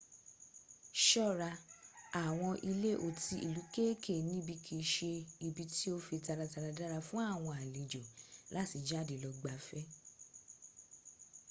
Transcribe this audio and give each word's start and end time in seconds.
ṣọ́ra 1.05 1.49
àwọn 2.25 2.53
ilé 2.69 2.91
otí 3.07 3.33
ìlú 3.47 3.61
kéèké 3.73 4.15
níbí 4.29 4.53
kìí 4.65 4.81
ṣe 4.93 5.11
ibi 5.47 5.63
tí 5.73 5.85
ó 5.95 5.97
fi 6.05 6.15
taratara 6.25 6.69
dára 6.79 6.97
fún 7.07 7.23
àwọn 7.33 7.53
alejò 7.63 8.01
láti 8.55 8.77
jade 8.87 9.15
lọ 9.23 9.29
gbáfẹ́ 9.39 9.83